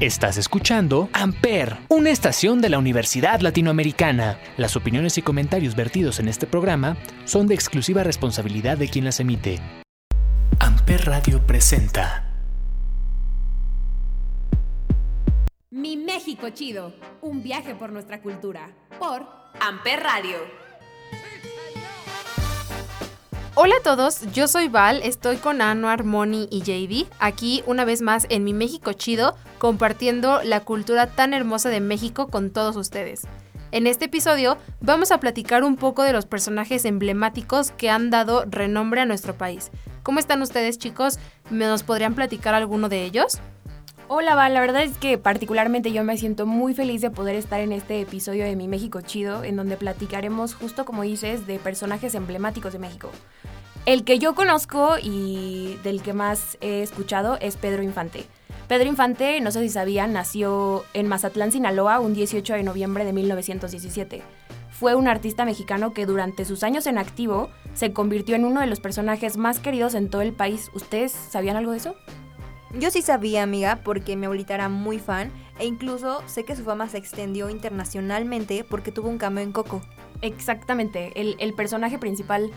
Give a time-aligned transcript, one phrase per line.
[0.00, 4.40] Estás escuchando Amper, una estación de la Universidad Latinoamericana.
[4.56, 9.20] Las opiniones y comentarios vertidos en este programa son de exclusiva responsabilidad de quien las
[9.20, 9.60] emite.
[10.58, 12.24] Amper Radio presenta.
[15.68, 19.26] Mi México Chido, un viaje por nuestra cultura, por
[19.60, 20.59] Amper Radio.
[23.56, 28.00] Hola a todos, yo soy Val, estoy con Anuar, Moni y JD, aquí una vez
[28.00, 33.22] más en mi México Chido, compartiendo la cultura tan hermosa de México con todos ustedes.
[33.72, 38.44] En este episodio vamos a platicar un poco de los personajes emblemáticos que han dado
[38.48, 39.72] renombre a nuestro país.
[40.04, 41.18] ¿Cómo están ustedes chicos?
[41.50, 43.40] ¿Me nos podrían platicar alguno de ellos?
[44.12, 47.60] Hola Val, la verdad es que particularmente yo me siento muy feliz de poder estar
[47.60, 52.16] en este episodio de Mi México Chido, en donde platicaremos justo como dices de personajes
[52.16, 53.12] emblemáticos de México.
[53.86, 58.24] El que yo conozco y del que más he escuchado es Pedro Infante.
[58.66, 63.12] Pedro Infante, no sé si sabían, nació en Mazatlán, Sinaloa, un 18 de noviembre de
[63.12, 64.24] 1917.
[64.72, 68.66] Fue un artista mexicano que durante sus años en activo se convirtió en uno de
[68.66, 70.68] los personajes más queridos en todo el país.
[70.74, 71.94] ¿Ustedes sabían algo de eso?
[72.72, 76.62] Yo sí sabía, amiga, porque mi abuelita era muy fan e incluso sé que su
[76.62, 79.82] fama se extendió internacionalmente porque tuvo un cameo en Coco.
[80.22, 82.50] Exactamente, el, personaje principal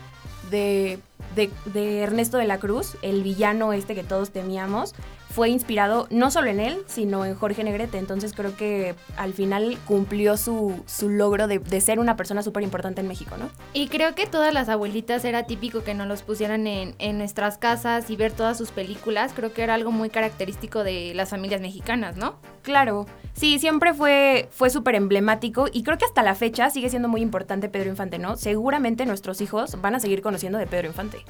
[0.50, 1.00] de,
[1.34, 4.94] de, Ernesto de la Cruz, el villano este que todos temíamos,
[5.34, 7.98] fue inspirado no solo en él, sino en Jorge Negrete.
[7.98, 12.62] Entonces creo que al final cumplió su, su logro de, de, ser una persona súper
[12.62, 13.50] importante en México, ¿no?
[13.72, 17.58] Y creo que todas las abuelitas era típico que nos los pusieran en, en nuestras
[17.58, 19.32] casas y ver todas sus películas.
[19.34, 22.36] Creo que era algo muy característico de las familias mexicanas, ¿no?
[22.62, 27.08] Claro, sí, siempre fue, fue súper emblemático y creo que hasta la fecha sigue siendo
[27.08, 28.36] muy importante Pedro Infante, ¿no?
[28.36, 31.24] Seguramente nuestros hijos van a seguir conociendo de Pedro Infante.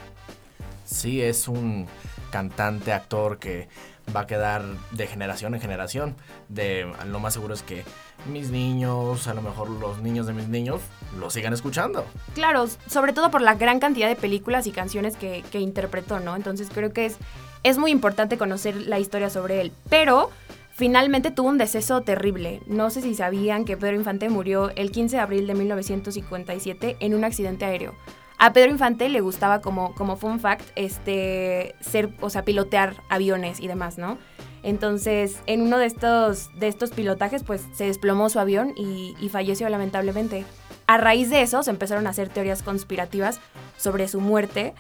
[0.85, 1.87] Sí, es un
[2.31, 3.69] cantante, actor que
[4.15, 6.17] va a quedar de generación en generación.
[6.49, 7.85] De lo más seguro es que
[8.31, 10.81] mis niños, a lo mejor los niños de mis niños,
[11.19, 12.05] lo sigan escuchando.
[12.35, 16.37] Claro, sobre todo por la gran cantidad de películas y canciones que, que interpretó, ¿no?
[16.37, 17.17] Entonces creo que es,
[17.63, 19.73] es muy importante conocer la historia sobre él.
[19.89, 20.31] Pero
[20.73, 22.61] finalmente tuvo un deceso terrible.
[22.67, 27.15] No sé si sabían que Pedro Infante murió el 15 de abril de 1957 en
[27.15, 27.95] un accidente aéreo.
[28.39, 33.61] A Pedro Infante le gustaba como, como fun fact, este, ser, o sea, pilotear aviones
[33.61, 34.19] y demás, ¿no?
[34.63, 39.29] Entonces, en uno de estos, de estos pilotajes, pues se desplomó su avión y, y
[39.29, 40.45] falleció lamentablemente.
[40.87, 43.41] A raíz de eso se empezaron a hacer teorías conspirativas
[43.77, 44.75] sobre su muerte,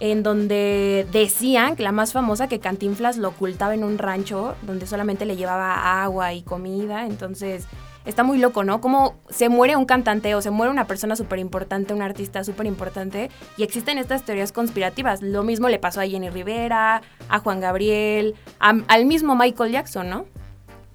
[0.00, 5.24] en donde decían la más famosa que Cantinflas lo ocultaba en un rancho donde solamente
[5.24, 7.66] le llevaba agua y comida, entonces
[8.08, 8.80] está muy loco, ¿no?
[8.80, 12.66] Como se muere un cantante o se muere una persona súper importante, un artista súper
[12.66, 15.22] importante, y existen estas teorías conspirativas.
[15.22, 20.24] Lo mismo le pasó a Jenny Rivera, a Juan Gabriel, al mismo Michael Jackson, ¿no?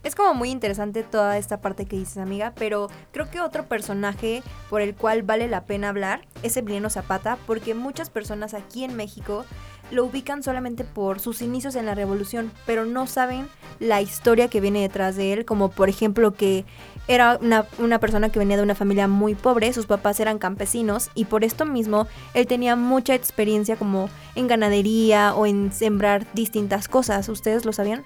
[0.04, 4.44] Es como muy interesante toda esta parte que dices, amiga, pero creo que otro personaje
[4.70, 8.98] por el cual vale la pena hablar es Emiliano Zapata, porque muchas personas aquí en
[8.98, 9.46] México
[9.92, 13.48] lo ubican solamente por sus inicios en la revolución, pero no saben
[13.80, 16.66] la historia que viene detrás de él, como por ejemplo que
[17.08, 21.10] era una, una, persona que venía de una familia muy pobre, sus papás eran campesinos
[21.16, 26.88] y por esto mismo él tenía mucha experiencia como en ganadería o en sembrar distintas
[26.88, 27.28] cosas.
[27.30, 28.06] ¿Ustedes lo sabían?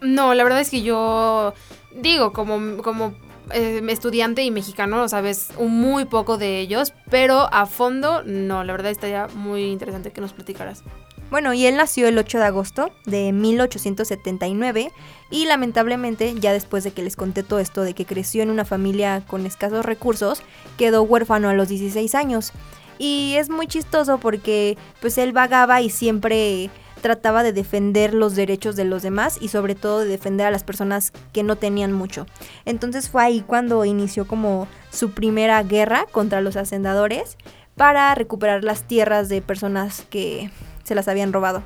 [0.00, 1.54] No, la verdad es que yo
[1.94, 3.14] digo, como, como
[3.52, 8.72] eh, estudiante y mexicano, sabes un muy poco de ellos, pero a fondo, no, la
[8.72, 10.84] verdad estaría muy interesante que nos platicaras.
[11.30, 14.92] Bueno, y él nació el 8 de agosto de 1879
[15.30, 18.64] y lamentablemente ya después de que les conté todo esto de que creció en una
[18.64, 20.42] familia con escasos recursos,
[20.78, 22.52] quedó huérfano a los 16 años.
[22.98, 26.70] Y es muy chistoso porque pues él vagaba y siempre
[27.02, 30.64] trataba de defender los derechos de los demás y sobre todo de defender a las
[30.64, 32.26] personas que no tenían mucho.
[32.64, 37.36] Entonces fue ahí cuando inició como su primera guerra contra los hacendadores
[37.76, 40.50] para recuperar las tierras de personas que
[40.88, 41.62] se las habían robado.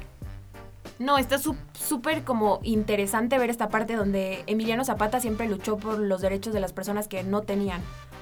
[0.98, 6.20] No, está súper como interesante ver esta parte donde Emiliano Zapata siempre luchó por los
[6.20, 7.80] derechos de las personas que no tenían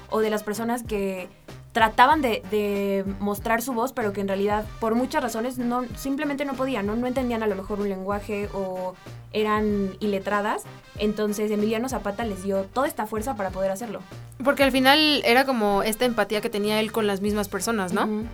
[0.09, 1.27] o de las personas que
[1.73, 6.53] trataban de, mostrar su voz, pero que en realidad por muchas razones no, simplemente no
[6.53, 6.95] podían, ¿no?
[6.95, 8.93] no entendían a lo mejor un lenguaje o
[9.31, 10.63] eran iletradas.
[10.97, 14.01] Entonces Emiliano Zapata les dio toda esta fuerza para poder hacerlo.
[14.43, 18.25] Porque al final era como esta empatía que tenía él con las mismas personas, ¿no?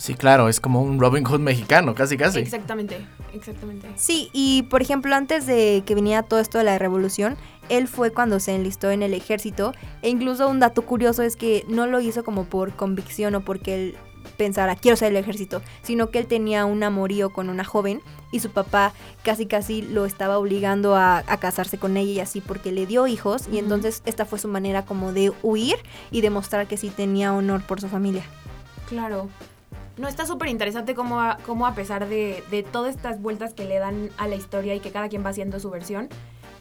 [0.00, 2.38] Sí, claro, es como un Robin Hood mexicano, casi casi.
[2.38, 3.86] Exactamente, exactamente.
[3.96, 7.36] Sí, y por ejemplo, antes de que viniera todo esto de la revolución,
[7.68, 11.66] él fue cuando se enlistó en el ejército e incluso un dato curioso es que
[11.68, 13.96] no lo hizo como por convicción o porque él
[14.38, 18.00] pensara, quiero ser el ejército, sino que él tenía un amorío con una joven
[18.32, 22.72] y su papá casi casi lo estaba obligando a, casarse con ella y así porque
[22.72, 25.76] le dio hijos y entonces esta fue su manera como de huir
[26.10, 28.22] y demostrar que sí tenía honor por su familia.
[28.88, 29.28] Claro.
[30.00, 33.66] No, está súper interesante cómo a, cómo a pesar de, de todas estas vueltas que
[33.66, 36.08] le dan a la historia y que cada quien va haciendo su versión,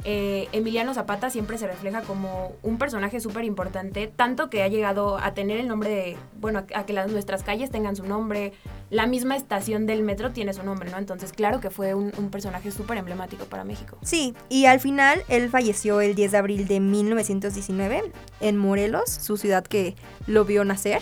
[0.04, 5.18] eh, Emiliano Zapata siempre se refleja como un personaje súper importante, tanto que ha llegado
[5.18, 8.54] a tener el nombre de, bueno, a que las, nuestras calles tengan su nombre,
[8.90, 10.98] la misma estación del metro tiene su nombre, ¿no?
[10.98, 13.98] Entonces, claro que fue un, un personaje súper emblemático para México.
[14.02, 19.38] Sí, y al final él falleció el 10 de abril de 1919 en Morelos, su
[19.38, 19.96] ciudad que
[20.28, 21.02] lo vio nacer.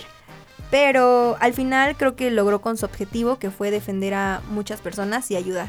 [0.70, 5.30] Pero al final creo que logró con su objetivo, que fue defender a muchas personas
[5.30, 5.68] y ayudar.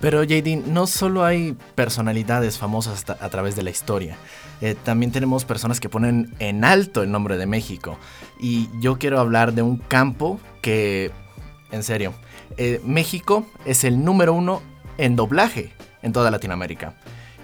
[0.00, 4.16] Pero JD, no solo hay personalidades famosas a través de la historia,
[4.60, 7.98] eh, también tenemos personas que ponen en alto el nombre de México.
[8.40, 11.10] Y yo quiero hablar de un campo que,
[11.70, 12.14] en serio,
[12.56, 14.62] eh, México es el número uno
[14.98, 15.72] en doblaje
[16.02, 16.94] en toda Latinoamérica.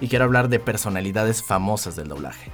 [0.01, 2.51] Y quiero hablar de personalidades famosas del doblaje.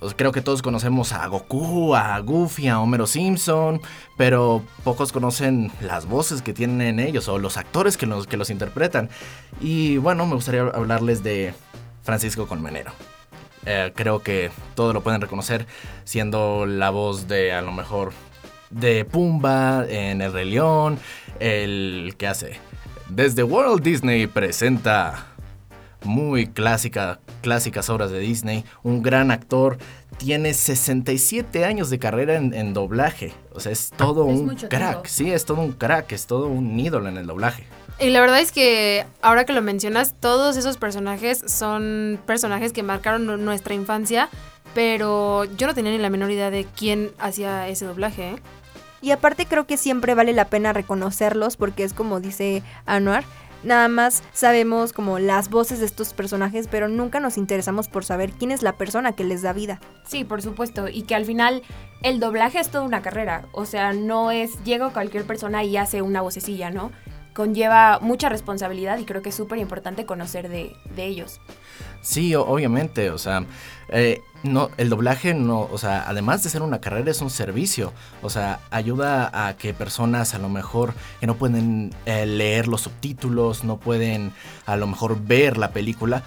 [0.00, 3.80] Pues creo que todos conocemos a Goku, a Goofy, a Homero Simpson,
[4.16, 8.50] pero pocos conocen las voces que tienen ellos o los actores que los, que los
[8.50, 9.10] interpretan.
[9.60, 11.54] Y bueno, me gustaría hablarles de
[12.02, 12.92] Francisco Colmenero.
[13.66, 15.66] Eh, creo que todos lo pueden reconocer
[16.04, 18.12] siendo la voz de a lo mejor
[18.70, 20.98] de Pumba en El Rey León,
[21.38, 22.58] el que hace
[23.10, 25.26] desde World Disney presenta
[26.04, 29.78] muy clásica, clásicas obras de Disney, un gran actor,
[30.18, 35.44] tiene 67 años de carrera en, doblaje, o sea, es todo un crack, sí, es
[35.44, 37.64] todo un crack, es todo un ídolo en el doblaje.
[37.98, 42.82] Y la verdad es que ahora que lo mencionas, todos esos personajes son personajes que
[42.82, 44.30] marcaron nuestra infancia,
[44.74, 48.30] pero yo no tenía ni la menor idea de quién hacía ese doblaje.
[48.30, 48.36] ¿eh?
[49.02, 53.24] Y aparte creo que siempre vale la pena reconocerlos porque es como dice Anuar,
[53.62, 58.32] Nada más sabemos como las voces de estos personajes, pero nunca nos interesamos por saber
[58.32, 59.80] quién es la persona que les da vida.
[60.06, 61.62] Sí, por supuesto, y que al final
[62.02, 66.00] el doblaje es toda una carrera, o sea, no es llega cualquier persona y hace
[66.00, 66.90] una vocecilla, ¿no?
[67.34, 71.40] Conlleva mucha responsabilidad y creo que es súper importante conocer de, de ellos.
[72.00, 73.44] Sí, obviamente, o sea,
[73.90, 77.92] eh, no, el doblaje no, o sea, además de ser una carrera es un servicio,
[78.22, 82.82] o sea, ayuda a que personas a lo mejor que no pueden eh, leer los
[82.82, 84.32] subtítulos, no pueden
[84.64, 86.22] a lo mejor ver la película,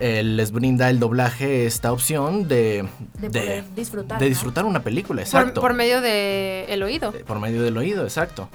[0.00, 2.86] eh, les brinda el doblaje esta opción de,
[3.18, 5.60] de, disfrutar, de disfrutar una película, exacto.
[5.60, 7.12] Por, medio del oído.
[7.26, 8.48] Por medio del oído, exacto.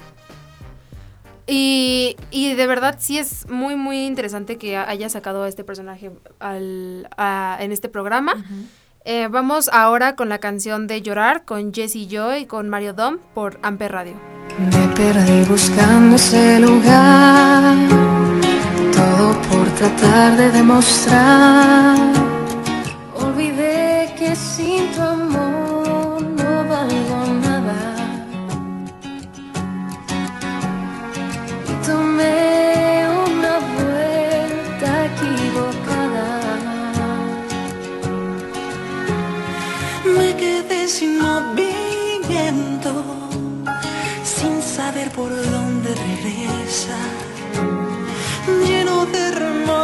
[1.46, 7.08] Y, de verdad sí es muy, muy interesante que haya sacado a este personaje al,
[7.58, 8.34] en este programa.
[9.04, 13.18] Eh, vamos ahora con la canción de Llorar con Jesse Joy y con Mario Dom
[13.34, 14.14] por Amper Radio.
[14.58, 17.74] Me perdí buscando ese lugar,
[18.94, 21.96] todo por tratar de demostrar.
[23.16, 25.31] Olvidé que sin tu amor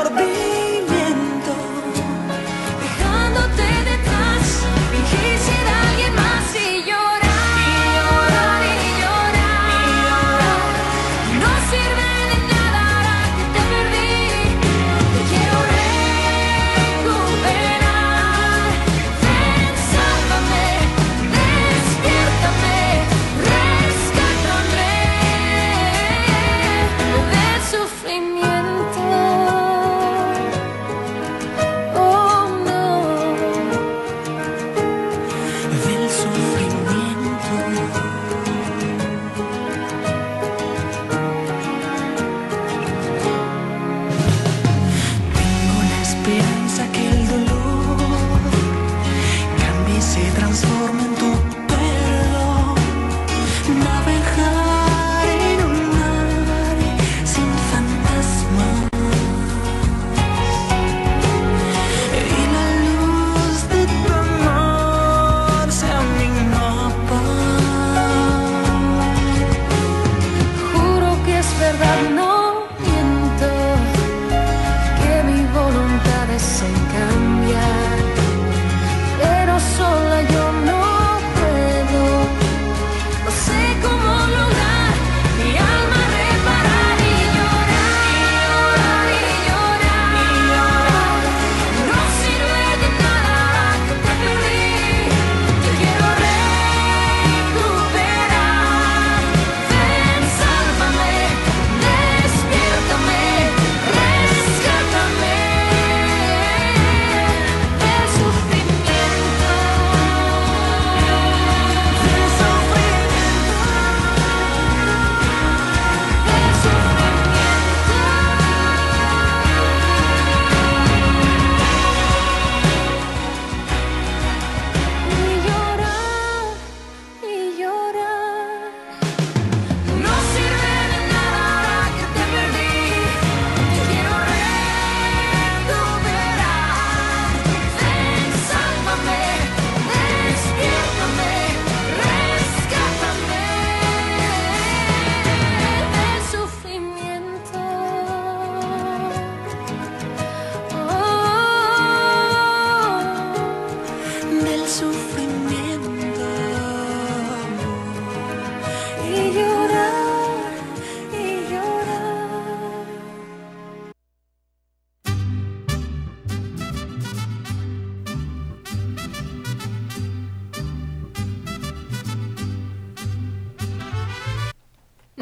[0.08, 0.38] to be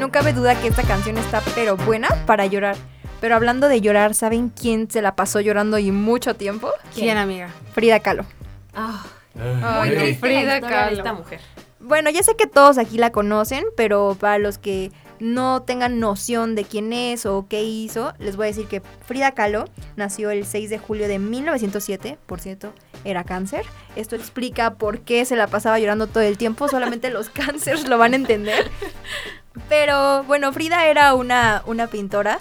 [0.07, 2.77] no cabe duda que esta canción está pero buena para llorar.
[3.21, 6.71] Pero hablando de llorar, ¿saben quién se la pasó llorando y mucho tiempo?
[6.95, 7.51] ¿Quién, amiga?
[7.73, 8.25] Frida Kahlo.
[8.73, 10.99] Ah, Ay, muy triste Frida Kahlo.
[10.99, 11.41] esta mujer.
[11.81, 16.55] Bueno, ya sé que todos aquí la conocen, pero para los que no tengan noción
[16.55, 19.65] de quién es o qué hizo, les voy a decir que Frida Kahlo
[19.97, 22.73] nació el 6 de julio de 1907, por cierto,
[23.05, 23.65] era cáncer.
[23.97, 27.99] Esto explica por qué se la pasaba llorando todo el tiempo, solamente los cánceres lo
[27.99, 28.71] van a entender.
[29.69, 32.39] Pero bueno, Frida era una, una pintora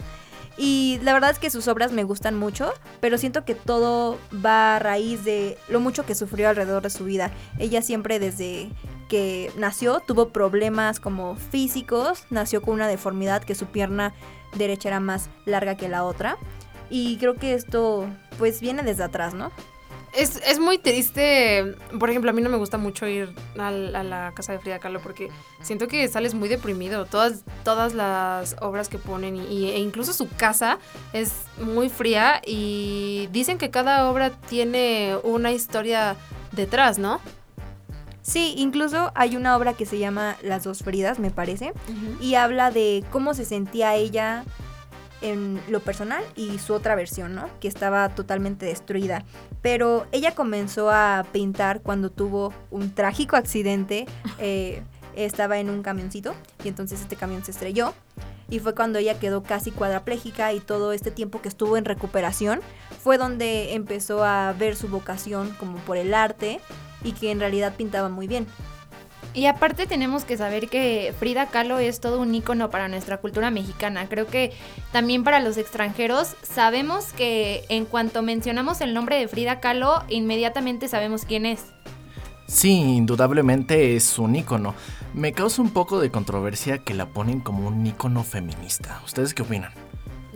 [0.57, 4.77] y la verdad es que sus obras me gustan mucho, pero siento que todo va
[4.77, 7.31] a raíz de lo mucho que sufrió alrededor de su vida.
[7.59, 8.69] Ella siempre desde
[9.09, 14.13] que nació tuvo problemas como físicos, nació con una deformidad que su pierna
[14.55, 16.37] derecha era más larga que la otra.
[16.89, 18.07] Y creo que esto
[18.37, 19.51] pues viene desde atrás, ¿no?
[20.15, 21.75] Es, es muy triste.
[21.99, 25.01] Por ejemplo, a mí no me gusta mucho ir a, la casa de Frida Kahlo
[25.01, 25.29] porque
[25.61, 27.05] siento que sales muy deprimido.
[27.05, 30.79] Todas, todas las obras que ponen y, e incluso su casa
[31.13, 36.15] es muy fría y dicen que cada obra tiene una historia
[36.51, 37.19] detrás, ¿no?
[38.21, 41.73] Sí, incluso hay una obra que se llama Las dos Fridas, me parece,
[42.19, 44.45] y habla de cómo se sentía ella
[45.21, 47.49] en lo personal y su otra versión, ¿no?
[47.59, 49.23] Que estaba totalmente destruida.
[49.61, 54.05] Pero ella comenzó a pintar cuando tuvo un trágico accidente.
[54.39, 54.83] eh,
[55.15, 57.93] estaba en un camioncito y entonces este camión se estrelló.
[58.49, 62.61] Y fue cuando ella quedó casi cuadraplégica y todo este tiempo que estuvo en recuperación
[63.03, 66.59] fue donde empezó a ver su vocación como por el arte
[67.03, 68.45] y que en realidad pintaba muy bien.
[69.35, 73.51] Y aparte tenemos que saber que Frida Kahlo es todo un ícono para nuestra cultura
[73.51, 74.07] mexicana.
[74.07, 74.53] Creo que
[74.93, 80.87] también para los extranjeros sabemos que en cuanto mencionamos el nombre de Frida Kahlo, inmediatamente
[80.87, 81.65] sabemos quién es.
[82.47, 84.73] Sí, indudablemente es un ícono.
[85.13, 89.01] Me causa un poco de controversia que la ponen como un ícono feminista.
[89.03, 89.73] ¿Ustedes qué opinan?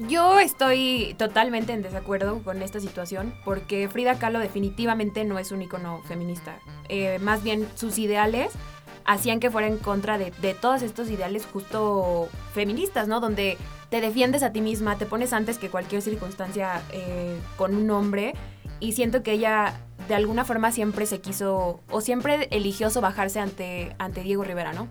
[0.07, 5.61] Yo estoy totalmente en desacuerdo con esta situación porque Frida Kahlo definitivamente no es un
[5.61, 6.57] icono feminista.
[6.87, 8.51] Eh, más bien sus ideales
[9.09, 13.19] hacían que fuera en contra de, todos estos ideales justo feministas, ¿no?
[13.19, 13.57] Donde
[13.89, 18.35] te defiendes a ti misma, te pones antes que cualquier circunstancia eh, con un hombre
[18.79, 19.73] y siento que ella
[20.07, 24.87] de alguna forma siempre se quiso o siempre eligió sobajarse ante, ante Diego Rivera, ¿no?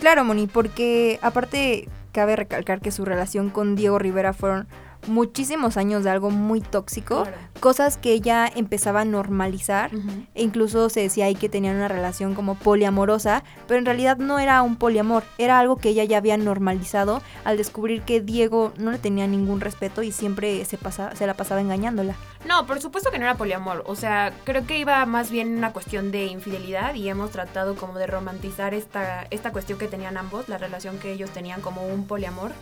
[0.00, 4.68] Claro, Moni, porque aparte cabe recalcar que su relación con Diego Rivera fueron
[5.08, 7.36] muchísimos años de algo muy tóxico, Claro.
[7.60, 9.90] cosas que ella empezaba a normalizar,
[10.34, 14.38] e incluso se decía ahí que tenían una relación como poliamorosa, pero en realidad no
[14.38, 18.90] era un poliamor, era algo que ella ya había normalizado al descubrir que Diego no
[18.92, 22.14] le tenía ningún respeto y siempre se, pasa, se la pasaba engañándola.
[22.46, 23.82] No, por supuesto que no era poliamor.
[23.86, 27.98] O sea, creo que iba más bien una cuestión de infidelidad y hemos tratado como
[27.98, 32.06] de romantizar esta, esta cuestión que tenían ambos, la relación que ellos tenían como un
[32.06, 32.52] poliamor.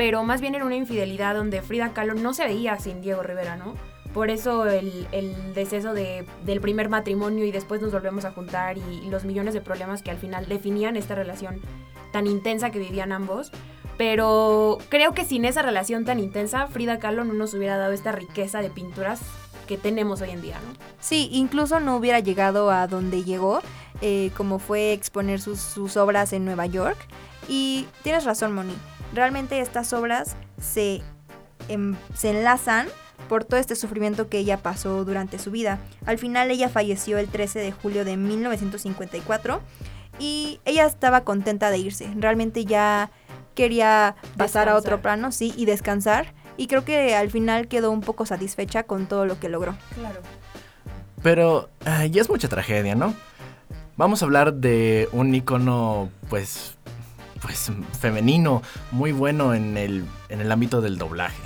[0.00, 3.56] Pero más bien era una infidelidad donde Frida Kahlo no se veía sin Diego Rivera,
[3.56, 3.74] ¿no?
[4.14, 8.78] Por eso el, el deceso de, del primer matrimonio y después nos volvemos a juntar
[8.78, 11.60] y, y los millones de problemas que al final definían esta relación
[12.14, 13.52] tan intensa que vivían ambos.
[13.98, 18.10] Pero creo que sin esa relación tan intensa, Frida Kahlo no nos hubiera dado esta
[18.10, 19.20] riqueza de pinturas
[19.68, 20.72] que tenemos hoy en día, ¿no?
[20.98, 23.60] Sí, incluso no hubiera llegado a donde llegó,
[24.00, 26.96] eh, como fue exponer sus, sus obras en Nueva York.
[27.48, 28.72] Y tienes razón, Moni.
[29.14, 31.02] Realmente estas obras se,
[31.68, 32.86] em- se enlazan
[33.28, 35.78] por todo este sufrimiento que ella pasó durante su vida.
[36.06, 39.60] Al final ella falleció el 13 de julio de 1954
[40.18, 42.10] y ella estaba contenta de irse.
[42.16, 43.10] Realmente ya
[43.54, 46.32] quería pasar a otro plano, sí, y descansar.
[46.56, 49.76] Y creo que al final quedó un poco satisfecha con todo lo que logró.
[49.94, 50.20] Claro.
[51.22, 53.14] Pero ah, ya es mucha tragedia, ¿no?
[53.96, 56.76] Vamos a hablar de un ícono, pues,
[57.40, 61.42] pues femenino, muy bueno en el, en el ámbito del doblaje.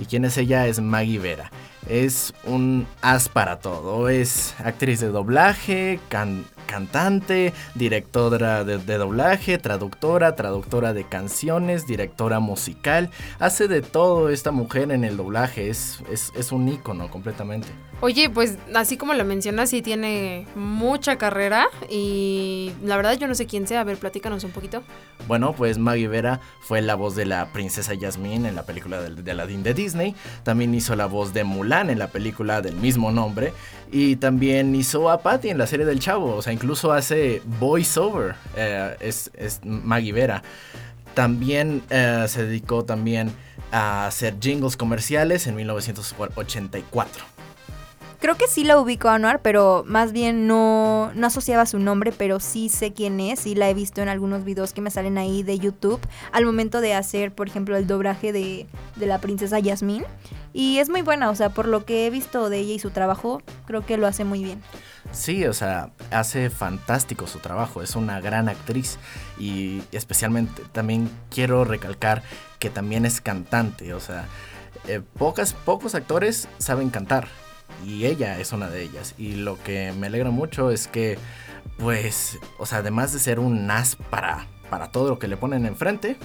[0.00, 0.66] ¿Y quién es ella?
[0.66, 1.50] Es Maggie Vera.
[1.88, 4.08] Es un as para todo.
[4.08, 12.40] Es actriz de doblaje, can- cantante, directora de, de doblaje, traductora, traductora de canciones, directora
[12.40, 13.10] musical.
[13.38, 15.68] Hace de todo esta mujer en el doblaje.
[15.68, 17.68] Es, es, es un ícono completamente.
[18.04, 23.36] Oye, pues así como lo mencionas, sí tiene mucha carrera y la verdad yo no
[23.36, 23.82] sé quién sea.
[23.82, 24.82] A ver, platícanos un poquito.
[25.28, 29.22] Bueno, pues Maggie Vera fue la voz de la princesa Jasmine en la película de,
[29.22, 30.16] de Aladdin de Disney.
[30.42, 33.52] También hizo la voz de Mulan en la película del mismo nombre.
[33.92, 36.34] Y también hizo a Patty en la serie del Chavo.
[36.34, 38.34] O sea, incluso hace voiceover.
[38.56, 40.42] eh, es, Maggie Vera.
[41.14, 43.32] También eh, se dedicó también
[43.70, 47.26] a hacer jingles comerciales en 1984.
[48.22, 52.12] Creo que sí la ubico a Anuar, pero más bien no, no asociaba su nombre,
[52.16, 55.18] pero sí sé quién es y la he visto en algunos videos que me salen
[55.18, 56.00] ahí de YouTube
[56.30, 60.04] al momento de hacer, por ejemplo, el doblaje de, de la princesa Yasmín.
[60.52, 62.90] Y es muy buena, o sea, por lo que he visto de ella y su
[62.90, 64.62] trabajo, creo que lo hace muy bien.
[65.10, 69.00] Sí, o sea, hace fantástico su trabajo, es una gran actriz
[69.36, 72.22] y especialmente también quiero recalcar
[72.60, 74.26] que también es cantante, o sea,
[74.86, 77.41] eh, pocas, pocos actores saben cantar
[77.86, 79.14] y ella es una de ellas.
[79.18, 81.18] Y lo que me alegra mucho es que,
[81.78, 85.66] pues, o sea, además de ser un as para, para todo lo que le ponen
[85.66, 86.16] enfrente,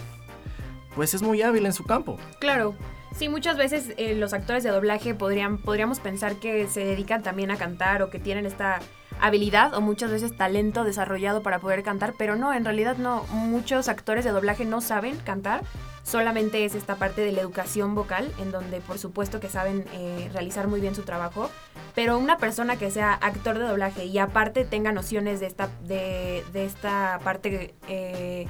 [0.96, 2.18] pues es muy hábil en su campo.
[2.39, 2.75] Claro.
[3.16, 7.50] Sí, muchas veces eh, los actores de doblaje podrían, podríamos pensar que se dedican también
[7.50, 8.80] a cantar o que tienen esta
[9.20, 13.24] habilidad o muchas veces talento desarrollado para poder cantar, pero no, en realidad no.
[13.31, 15.64] Muchos actores de doblaje no saben cantar,
[16.07, 20.29] solamente es esta parte de la educación vocal, en donde por supuesto que saben eh,
[20.31, 21.50] realizar muy bien su trabajo,
[21.96, 26.43] pero una persona que sea actor de doblaje y aparte tenga nociones de esta, de,
[26.53, 27.75] esta parte...
[27.87, 28.48] Eh,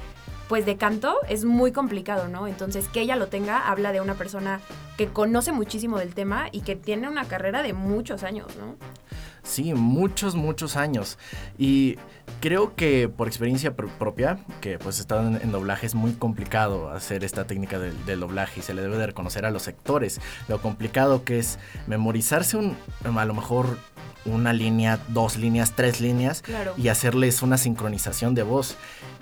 [0.48, 2.46] pues de canto es muy complicado, ¿no?
[2.46, 4.62] Entonces que ella lo tenga habla de una persona
[4.96, 8.76] que conoce muchísimo del tema y que tiene una carrera de muchos años, ¿no?
[9.48, 11.16] Sí, muchos, muchos años.
[11.56, 11.96] Y
[12.40, 16.90] creo que por experiencia pr- propia, que pues estado en, en doblaje, es muy complicado
[16.90, 20.20] hacer esta técnica del, del doblaje y se le debe de reconocer a los actores
[20.48, 22.76] lo complicado que es memorizarse un,
[23.16, 23.78] a lo mejor
[24.26, 26.74] una línea, dos líneas, tres líneas Claro.
[26.76, 28.76] y hacerles una sincronización de voz.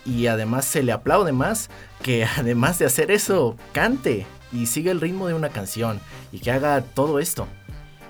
[0.05, 1.71] Y además se le aplaude más
[2.03, 6.01] que además de hacer eso, cante y siga el ritmo de una canción
[6.33, 7.47] y que haga todo esto.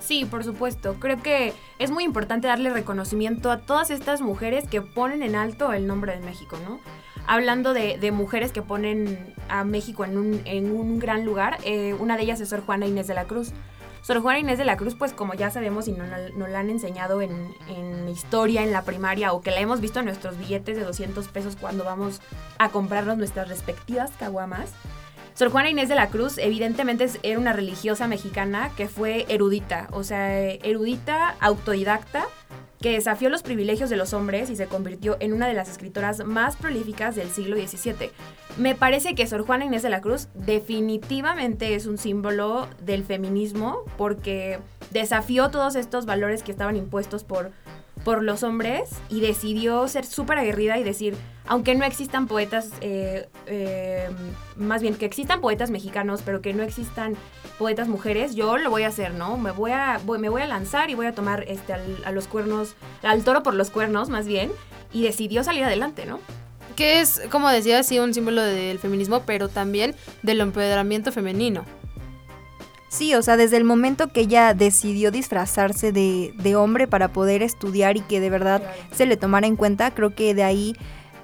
[0.07, 0.95] Sí, por supuesto.
[1.01, 5.73] Creo que es muy importante darle reconocimiento a todas estas mujeres que ponen en alto
[5.73, 6.79] el nombre de México, ¿no?
[7.27, 12.41] Hablando de, mujeres que ponen a México en un, gran lugar, eh, una de ellas
[12.41, 13.51] es Sor Juana Inés de la Cruz.
[14.03, 17.21] Sor Juana Inés de la Cruz, pues como ya sabemos y nos la han enseñado
[17.21, 20.85] en, en historia, en la primaria, o que la hemos visto en nuestros billetes de
[20.85, 22.21] 200 pesos cuando vamos
[22.59, 24.73] a comprarnos nuestras respectivas caguamas.
[25.37, 30.03] Sor Juana Inés de la Cruz evidentemente era una religiosa mexicana que fue erudita, o
[30.03, 32.27] sea, erudita, autodidacta,
[32.81, 36.25] que desafió los privilegios de los hombres y se convirtió en una de las escritoras
[36.25, 38.13] más prolíficas del siglo XVII.
[38.57, 43.83] Me parece que Sor Juana Inés de la Cruz definitivamente es un símbolo del feminismo
[43.99, 44.59] porque
[44.91, 47.51] desafió todos estos valores que estaban impuestos por,
[48.07, 53.29] por los hombres y decidió ser súper aguerrida y decir, aunque no existan poetas, eh,
[53.49, 54.09] eh,
[54.55, 57.17] más bien que existan poetas mexicanos, pero que no existan
[57.59, 59.37] poetas mujeres, yo lo voy a hacer, ¿no?
[59.39, 62.29] Me voy a, me voy a lanzar y voy a tomar este, al- a los
[62.29, 64.53] cuernos, al toro por los cuernos, más bien,
[64.93, 66.21] y decidió salir adelante, ¿no?
[66.77, 71.65] Que es, como decía, sí, un símbolo del feminismo, pero también del empoderamiento femenino.
[72.89, 77.43] Sí, o sea, desde el momento que ella decidió disfrazarse de, de hombre para poder
[77.43, 80.77] estudiar y que de verdad se le tomara en cuenta, creo que de ahí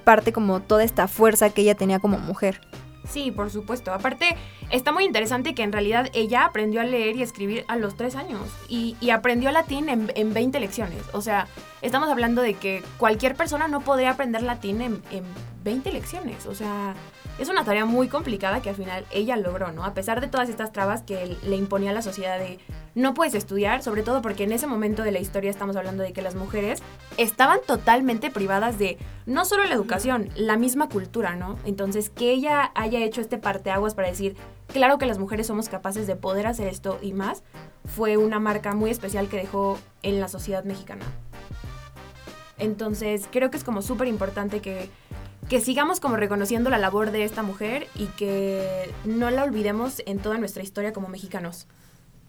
[0.04, 2.60] parte como toda esta fuerza que ella tenía como mujer.
[3.08, 3.92] Sí, por supuesto.
[3.92, 4.36] Aparte,
[4.70, 8.14] está muy interesante que en realidad ella aprendió a leer y escribir a los tres
[8.14, 11.02] años y, aprendió latín en, en 20 lecciones.
[11.12, 11.48] O sea,
[11.82, 15.24] estamos hablando de que cualquier persona no podría aprender latín en, en
[15.64, 16.46] 20 lecciones.
[16.46, 16.94] O sea,
[17.38, 19.84] es una tarea muy complicada que al final ella logró, ¿no?
[19.84, 22.58] A pesar de todas estas trabas que le imponía la sociedad de
[22.94, 26.12] no puedes estudiar, sobre todo porque en ese momento de la historia estamos hablando de
[26.12, 26.82] que las mujeres
[27.16, 31.58] estaban totalmente privadas de no solo la educación, la misma cultura, ¿no?
[31.64, 34.36] Entonces, que ella haya hecho este parteaguas para decir,
[34.68, 37.42] claro que las mujeres somos capaces de poder hacer esto y más,
[37.84, 41.04] fue una marca muy especial que dejó en la sociedad mexicana.
[42.58, 44.88] Entonces, creo que es como súper importante que,
[45.52, 50.18] que sigamos como reconociendo la labor de esta mujer y que no la olvidemos en
[50.18, 51.66] toda nuestra historia como mexicanos.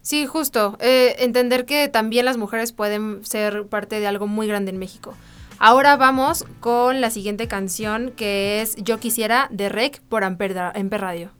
[0.02, 0.76] Sí, justo.
[0.78, 5.14] eh, entender que también las mujeres pueden ser parte de algo muy grande en México.
[5.58, 10.52] Ahora vamos con la siguiente canción que es Yo quisiera de Rec por Amper,
[10.90, 11.30] Radio.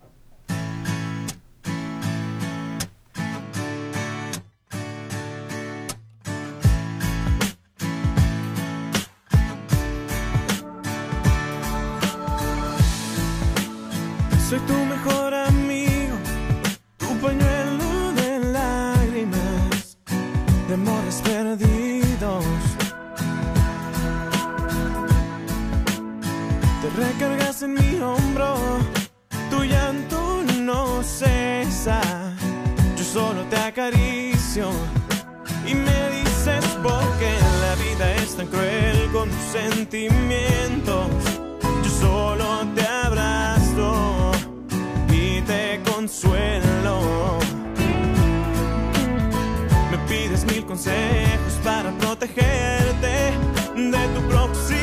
[50.15, 53.33] Pides mil consejos para protegerte
[53.75, 54.74] de tu próximo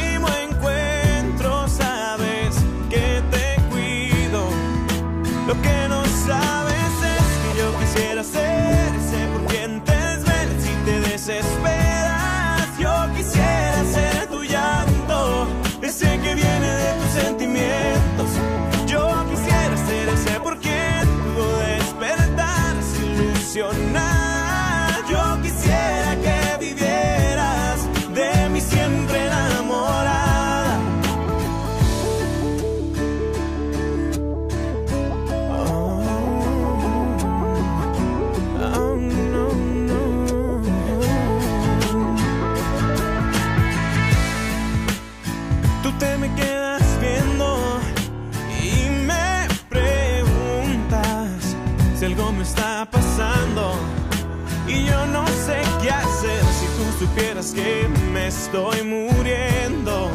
[57.53, 60.09] que me estoy muriendo.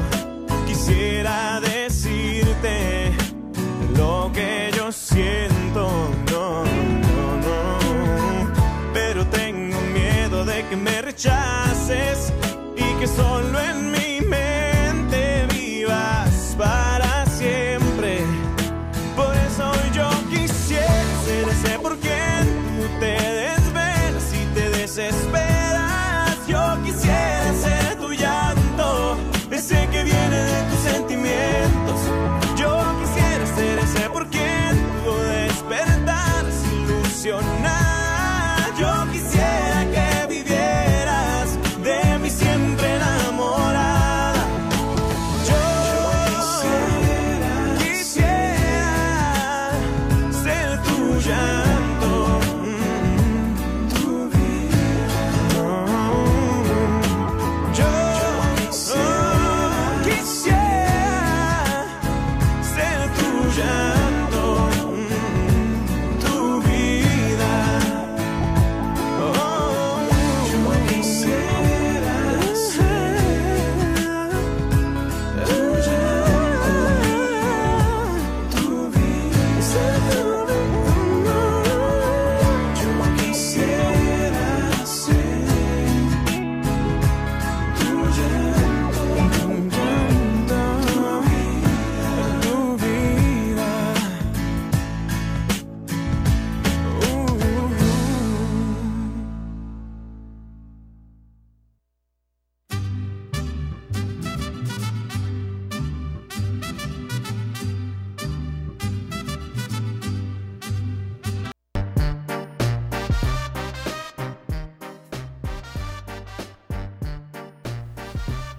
[0.66, 3.12] Quisiera decirte
[3.96, 5.88] lo que yo siento,
[6.31, 8.53] no, no, no,
[8.92, 12.33] pero tengo miedo de que me rechaces
[12.77, 14.06] y que solo en mi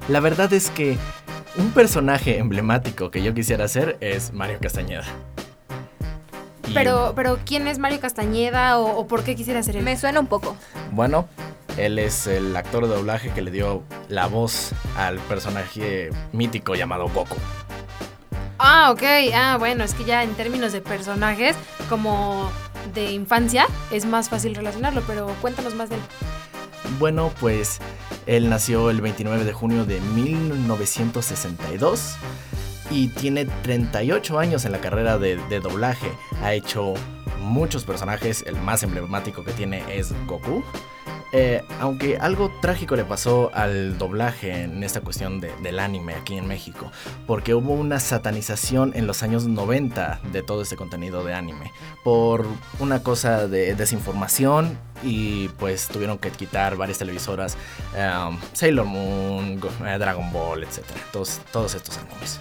[0.07, 0.97] La verdad es que
[1.57, 5.03] un personaje emblemático que yo quisiera hacer es Mario Castañeda.
[6.67, 9.83] Y, Pero, pero ¿quién es Mario Castañeda o, o por qué quisiera ser él?
[9.83, 10.55] Me suena un poco.
[10.91, 11.27] Bueno,
[11.77, 17.07] él es el actor de doblaje que le dio la voz al personaje mítico llamado
[17.09, 17.35] Goku.
[18.59, 19.03] Ah, ok.
[19.35, 21.55] Ah, bueno, es que ya en términos de personajes,
[21.89, 22.49] como
[22.93, 26.01] de infancia, es más fácil relacionarlo, pero cuéntanos más de él.
[26.97, 27.79] Bueno, pues
[28.27, 32.17] él nació el 29 de junio de 1962
[32.91, 36.11] y tiene 38 años en la carrera de, de doblaje.
[36.43, 36.93] Ha hecho
[37.39, 40.63] muchos personajes, el más emblemático que tiene es Goku.
[41.33, 46.37] Eh, aunque algo trágico le pasó al doblaje en esta cuestión de- del anime aquí
[46.37, 46.89] en México,
[47.25, 51.71] porque hubo una satanización en los años 90 de todo este contenido de anime,
[52.03, 52.45] por
[52.79, 57.57] una cosa de desinformación y pues tuvieron que quitar varias televisoras,
[57.93, 60.81] um, Sailor Moon, eh, Dragon Ball, etc.
[61.11, 62.39] Todos estos animes.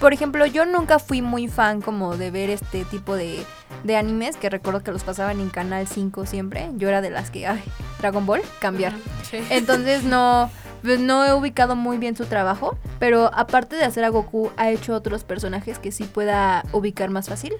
[0.00, 3.42] Por ejemplo, yo nunca fui muy fan como de ver este tipo de,
[3.82, 6.70] de animes, que recuerdo que los pasaban en Canal 5 siempre.
[6.76, 7.62] Yo era de las que, ay,
[8.00, 8.92] Dragon Ball, cambiar.
[9.50, 10.50] Entonces no,
[10.82, 14.70] pues, no he ubicado muy bien su trabajo, pero aparte de hacer a Goku, ha
[14.70, 17.54] hecho otros personajes que sí pueda ubicar más fácil.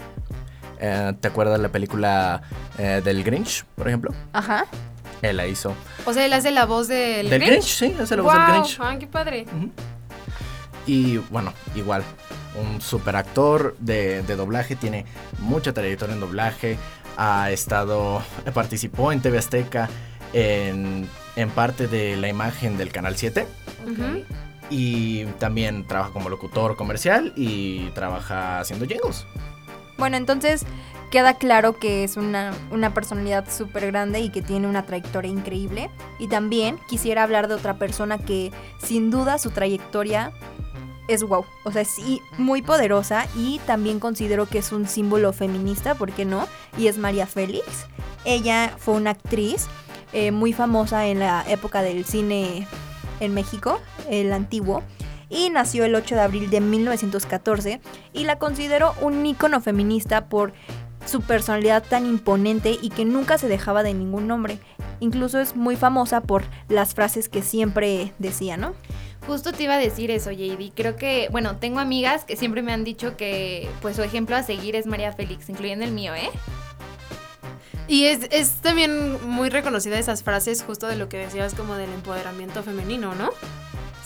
[0.78, 2.42] Eh, ¿Te acuerdas la película
[2.76, 4.12] eh, del Grinch, por ejemplo?
[4.34, 4.66] Ajá.
[5.22, 5.74] Él la hizo.
[6.04, 8.78] O sea, él hace la voz del, Del Grinch, sí, hace la voz del Grinch.
[8.78, 9.46] ah, qué padre.
[10.86, 12.04] Y bueno, igual,
[12.60, 15.04] un super actor de, de doblaje, tiene
[15.38, 16.78] mucha trayectoria en doblaje,
[17.16, 18.22] ha estado,
[18.54, 19.88] participó en TV Azteca
[20.32, 23.46] en, en parte de la imagen del Canal 7
[23.84, 24.24] Ujú.
[24.70, 29.26] y también trabaja como locutor comercial y trabaja haciendo jingles.
[29.98, 30.66] Bueno, entonces,
[31.10, 35.88] queda claro que es una, una personalidad súper grande y que tiene una trayectoria increíble.
[36.18, 40.32] Y también quisiera hablar de otra persona que sin duda su trayectoria
[41.08, 41.44] es wow.
[41.64, 46.24] O sea, y- muy poderosa y también considero que es un símbolo feminista, ¿por qué
[46.24, 46.46] no?
[46.78, 47.86] Y es María Félix.
[48.24, 49.66] Ella fue una actriz
[50.12, 52.66] eh, muy famosa en la época del cine
[53.20, 54.82] en México, el antiguo.
[55.28, 57.80] Y nació el 8 de abril de 1914
[58.12, 60.52] y la considero un ícono feminista por
[61.04, 64.58] su personalidad tan imponente y que nunca se dejaba de ningún nombre.
[65.00, 68.72] Incluso es muy famosa por las frases que siempre decía, ¿no?
[69.26, 70.72] Justo te iba a decir eso, JD.
[70.74, 74.42] Creo que, bueno, tengo amigas que siempre me han dicho que, pues, su ejemplo a
[74.42, 76.30] seguir es María Félix, incluyendo el mío, ¿eh?
[77.88, 81.92] Y es, es también muy reconocida esas frases justo de lo que decías como del
[81.92, 83.30] empoderamiento femenino, ¿no?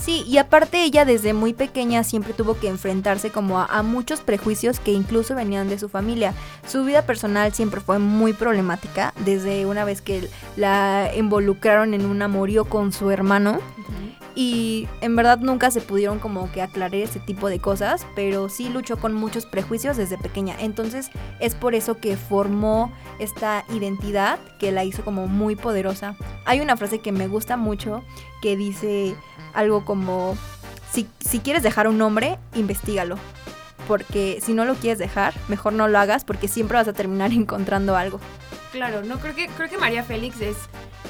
[0.01, 4.21] Sí, y aparte ella desde muy pequeña siempre tuvo que enfrentarse como a, a muchos
[4.21, 6.33] prejuicios que incluso venían de su familia.
[6.67, 12.23] Su vida personal siempre fue muy problemática, desde una vez que la involucraron en un
[12.23, 13.61] amorío con su hermano.
[14.35, 18.69] Y en verdad nunca se pudieron como que aclarar ese tipo de cosas, pero sí
[18.69, 20.55] luchó con muchos prejuicios desde pequeña.
[20.61, 21.11] Entonces
[21.41, 26.17] es por eso que formó esta identidad que la hizo como muy poderosa.
[26.47, 28.03] Hay una frase que me gusta mucho
[28.41, 29.15] que dice
[29.55, 30.37] algo como,
[30.93, 33.19] si, si quieres dejar un nombre, investigalo.
[33.89, 37.33] Porque si no lo quieres dejar, mejor no lo hagas porque siempre vas a terminar
[37.33, 38.21] encontrando algo.
[38.73, 40.57] Claro, no creo que creo que María Félix es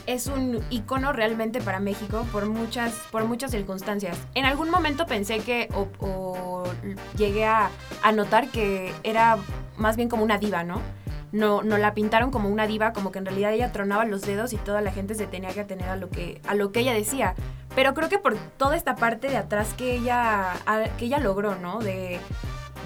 [0.07, 4.17] es un icono realmente para México por muchas por muchas circunstancias.
[4.35, 6.65] En algún momento pensé que o,
[7.17, 7.71] llegué a,
[8.03, 9.37] a notar que era
[9.77, 10.81] más bien como una diva, ¿no?
[11.33, 14.53] No, no la pintaron como una diva, como que en realidad ella tronaba los dedos
[14.53, 16.93] y toda la gente se tenía que atener a lo que, a lo que ella
[16.93, 17.35] decía.
[17.77, 20.55] Pero creo que por toda esta parte de atrás que ella,
[20.99, 21.79] que ella logró, ¿no?
[21.79, 22.19] De,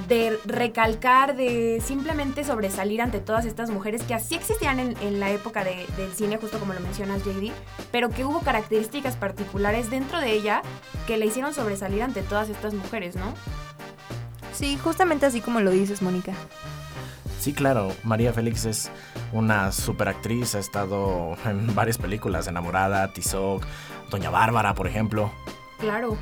[0.09, 5.31] de recalcar, de simplemente sobresalir ante todas estas mujeres que así existían en, en la
[5.31, 7.51] época de- del cine, justo como lo mencionas JD,
[7.91, 10.61] pero que hubo características particulares dentro de ella
[11.07, 13.33] que le hicieron sobresalir ante todas estas mujeres, ¿no?
[14.53, 16.35] Sí, justamente así como lo dices, Mónica.
[17.39, 18.91] Sí, claro, María Félix es
[19.33, 23.65] una super actriz, ha estado en varias películas, Enamorada, Tizoc,
[24.11, 25.31] Doña Bárbara, por ejemplo.
[25.79, 26.17] Claro.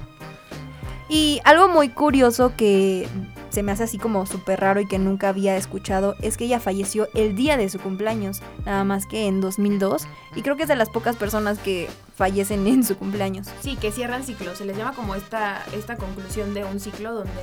[1.09, 3.07] Y algo muy curioso que
[3.51, 6.59] se me hace así como súper raro y que nunca había escuchado es que ella
[6.59, 10.07] falleció el día de su cumpleaños, nada más que en 2002.
[10.35, 13.49] Y creo que es de las pocas personas que fallecen en su cumpleaños.
[13.61, 14.57] Sí, que cierran ciclos.
[14.57, 17.43] Se les llama como esta, esta conclusión de un ciclo donde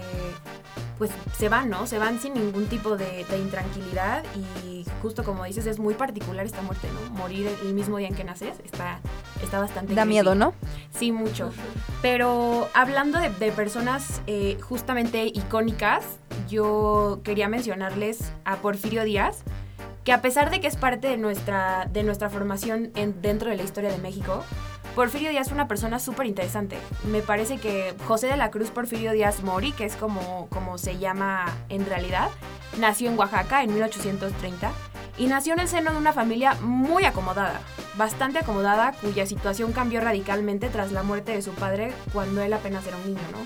[0.99, 1.87] pues se van, ¿no?
[1.87, 6.45] Se van sin ningún tipo de, de intranquilidad y justo como dices, es muy particular
[6.45, 7.09] esta muerte, ¿no?
[7.15, 8.99] Morir el mismo día en que naces está,
[9.41, 9.95] está bastante...
[9.95, 10.53] Da miedo, ¿no?
[10.93, 11.51] Sí, mucho.
[12.01, 16.03] Pero hablando de, de personas eh, justamente icónicas,
[16.49, 19.39] yo quería mencionarles a Porfirio Díaz,
[20.03, 23.57] que a pesar de que es parte de nuestra, de nuestra formación en- dentro de
[23.57, 24.43] la historia de México,
[24.95, 26.77] Porfirio Díaz es una persona súper interesante.
[27.05, 30.97] Me parece que José de la Cruz Porfirio Díaz Mori, que es como, como se
[30.97, 32.29] llama en realidad,
[32.79, 34.71] nació en Oaxaca en 1830
[35.17, 37.61] y nació en el seno de una familia muy acomodada,
[37.97, 42.85] bastante acomodada, cuya situación cambió radicalmente tras la muerte de su padre cuando él apenas
[42.87, 43.39] era un niño, ¿no?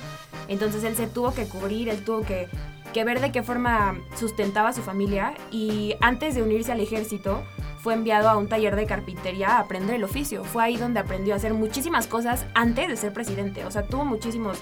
[0.47, 2.47] Entonces él se tuvo que cubrir, él tuvo que,
[2.91, 7.43] que ver de qué forma sustentaba a su familia y antes de unirse al ejército
[7.83, 10.45] fue enviado a un taller de carpintería a aprender el oficio.
[10.45, 13.65] Fue ahí donde aprendió a hacer muchísimas cosas antes de ser presidente.
[13.65, 14.57] O sea, tuvo muchísimos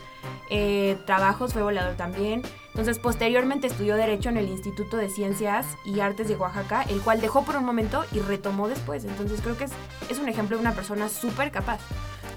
[0.50, 2.42] eh, trabajos, fue volador también.
[2.70, 7.22] Entonces, posteriormente estudió Derecho en el Instituto de Ciencias y Artes de Oaxaca, el cual
[7.22, 9.06] dejó por un momento y retomó después.
[9.06, 9.72] Entonces, creo que es,
[10.10, 11.80] es un ejemplo de una persona súper capaz.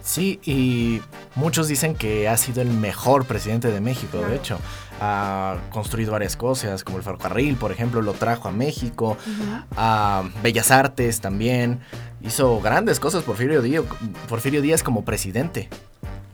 [0.04, 1.00] Sí, y
[1.34, 4.58] muchos dicen que ha sido el mejor presidente de México, de hecho.
[5.00, 9.16] Ha construido varias cosas, como el ferrocarril, por ejemplo, lo trajo a México.
[9.76, 11.80] a Bellas Artes también.
[12.22, 13.84] Hizo grandes cosas Porfirio Díaz,
[14.28, 15.68] Porfirio Díaz como presidente.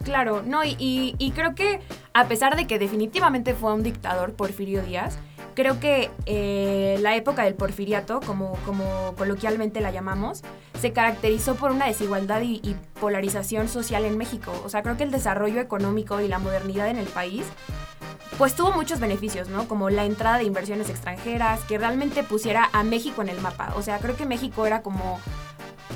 [0.04, 1.80] Claro, no, y, y- y creo que
[2.14, 5.18] a pesar de que definitivamente fue un dictador, Porfirio Díaz,
[5.54, 10.42] creo que eh, la época del porfiriato, como, como coloquialmente la llamamos,
[10.80, 14.52] se caracterizó por una desigualdad y, polarización social en México.
[14.64, 17.46] O sea, creo que el desarrollo económico y la modernidad en el país
[18.36, 19.68] pues tuvo muchos beneficios, ¿no?
[19.68, 23.74] Como la entrada de inversiones extranjeras, que realmente pusiera a México en el mapa.
[23.76, 25.20] O sea, creo que México era como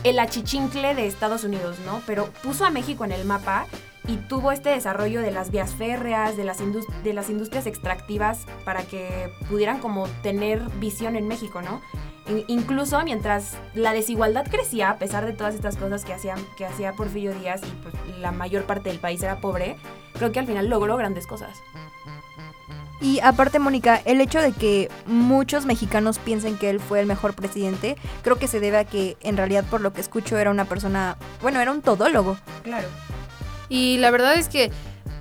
[0.03, 2.03] el achichincle de Estados Unidos, ¿no?
[2.07, 3.67] Pero puso a México en el mapa
[4.07, 8.83] y tuvo este desarrollo de las vías férreas, de las, de las industrias extractivas para
[8.83, 11.81] que pudieran como tener visión en México, ¿no?
[12.29, 16.67] In- incluso mientras la desigualdad crecía, a pesar de todas estas cosas que, hacían, que
[16.67, 19.77] hacía Porfirio Díaz y pues, la mayor parte del país era pobre,
[20.15, 21.57] creo que al final logró grandes cosas.
[23.01, 27.35] Y aparte, Mónica, el hecho de que muchos mexicanos piensen que él fue el mejor
[27.35, 30.65] presidente, creo que se debe a que en realidad por lo que escucho era una
[30.65, 32.39] persona, bueno, era un todólogo.
[32.63, 32.89] Claro.
[33.69, 34.71] Y la verdad es que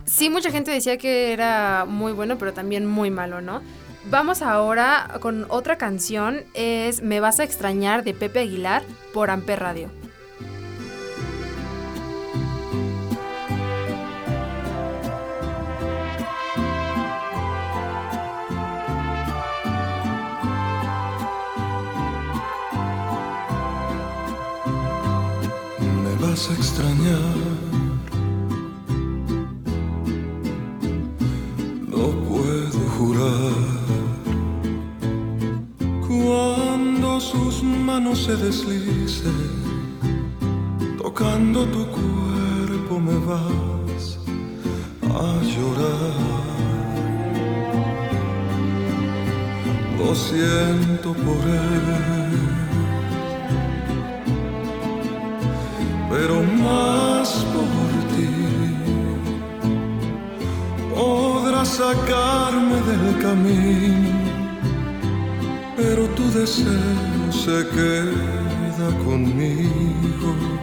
[0.05, 3.61] sí, mucha gente decía que era muy bueno, pero también muy malo, ¿no?
[4.05, 9.59] Vamos ahora con otra canción, es Me vas a extrañar de Pepe Aguilar por Amper
[9.59, 9.89] Radio.
[26.03, 27.42] me vas a extrañar.
[36.07, 39.33] Cuando sus manos se deslicen,
[40.97, 44.19] tocando tu cuerpo me vas
[45.03, 46.13] a llorar.
[49.97, 52.23] Lo siento por él.
[56.13, 57.92] pero más por
[61.65, 64.09] sacarme del camino,
[65.77, 70.62] pero tu deseo se queda conmigo.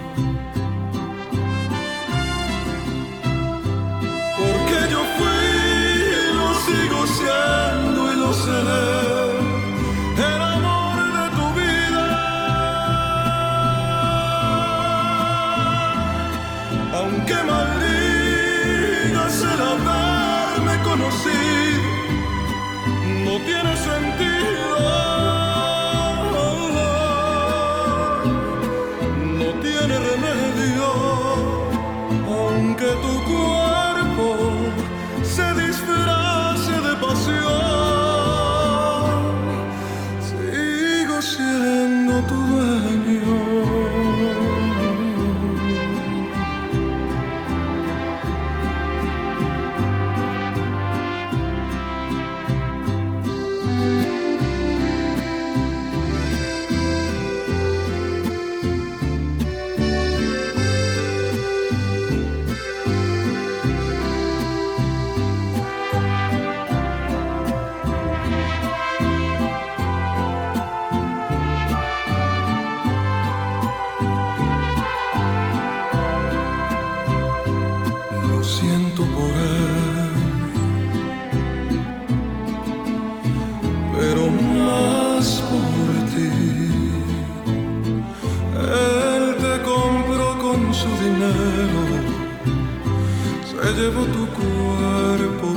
[93.91, 95.55] Se llevó tu cuerpo,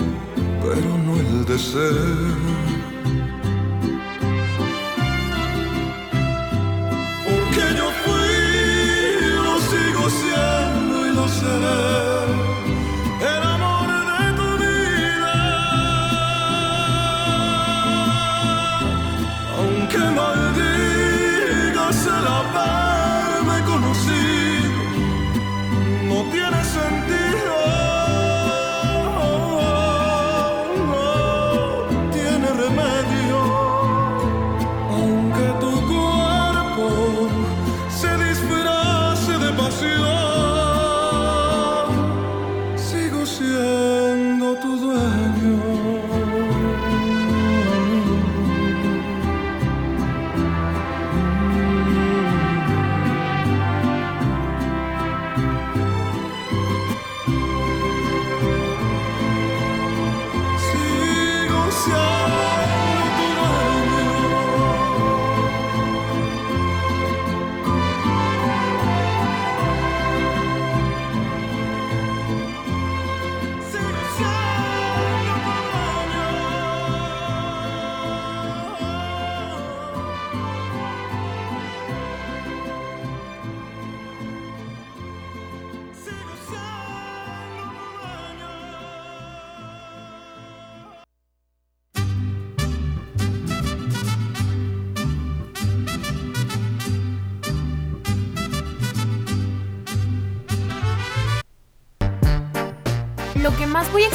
[0.61, 2.52] pero no el deseo.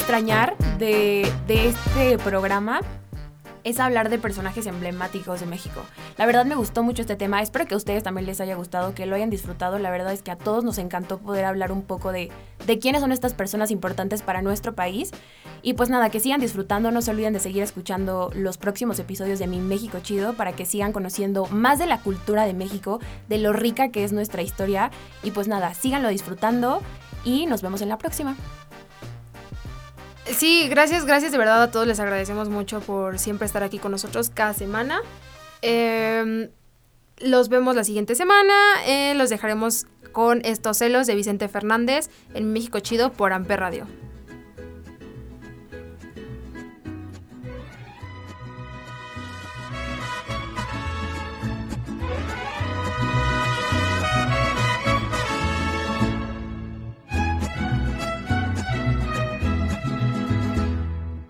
[0.08, 2.80] Extrañar de, este programa
[3.62, 5.82] es hablar de personajes emblemáticos de México.
[6.16, 8.94] La verdad me gustó mucho este tema, espero que a ustedes también les haya gustado,
[8.94, 9.78] que lo hayan disfrutado.
[9.78, 12.30] La verdad es que a todos nos encantó poder hablar un poco de,
[12.66, 15.10] de quiénes son estas personas importantes para nuestro país.
[15.60, 19.38] Y pues nada, que sigan disfrutando, no se olviden de seguir escuchando los próximos episodios
[19.38, 22.98] de Mi México Chido para que sigan conociendo más de la cultura de México,
[23.28, 24.90] de lo rica que es nuestra historia.
[25.22, 26.80] Y pues nada, síganlo disfrutando
[27.26, 28.36] y nos vemos en la próxima.
[30.32, 31.86] Sí, gracias, gracias de verdad a todos.
[31.86, 35.00] Les agradecemos mucho por siempre estar aquí con nosotros cada semana.
[35.62, 36.50] Eh,
[37.18, 38.54] los vemos la siguiente semana.
[38.86, 43.86] Eh, los dejaremos con estos celos de Vicente Fernández en México Chido por Amper Radio.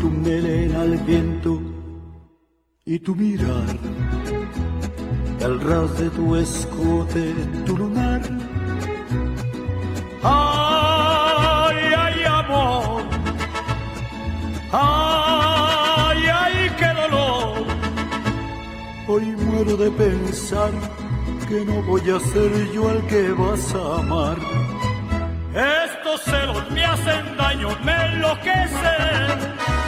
[0.00, 1.60] tu melena al viento
[2.84, 3.66] y tu mirar,
[5.40, 7.34] el ras de tu escote,
[7.66, 8.20] tu lunar.
[10.22, 13.02] Ay, ay, amor,
[14.72, 17.66] ay, ay, qué dolor.
[19.08, 20.70] Hoy muero de pensar
[21.48, 24.36] que no voy a ser yo el que vas a amar.
[25.54, 29.87] Estos celos me hacen daño, me enloquecen.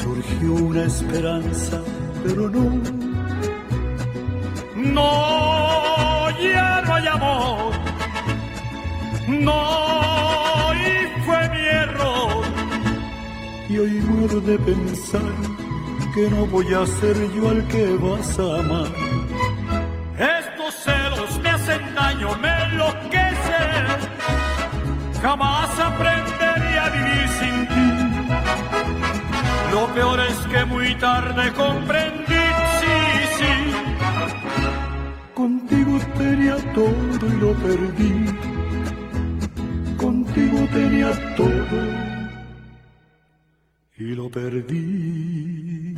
[0.00, 1.80] Surgió una esperanza,
[2.24, 2.80] pero no.
[4.74, 7.72] No, ya no hay amor.
[9.28, 12.44] No, y fue mi error.
[13.68, 15.32] Y hoy muero de pensar
[16.14, 18.92] que no voy a ser yo al que vas a amar.
[20.18, 23.86] Estos celos me hacen daño, me enloquecen.
[25.22, 26.35] Jamás aprendería
[29.96, 32.44] peor es que muy tarde comprendí,
[32.80, 32.96] sí,
[33.38, 33.52] sí.
[35.34, 38.14] Contigo tenía todo y lo perdí.
[39.96, 41.78] Contigo tenía todo
[43.96, 45.96] y lo perdí.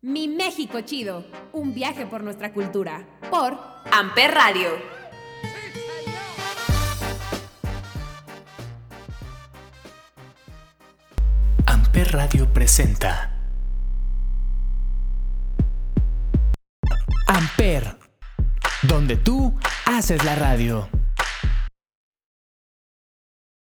[0.00, 3.04] Mi México Chido, un viaje por nuestra cultura.
[3.30, 3.58] Por
[3.92, 4.99] Amper Radio.
[12.10, 13.30] Radio presenta
[17.28, 17.98] Amper,
[18.82, 19.56] donde tú
[19.86, 20.88] haces la radio.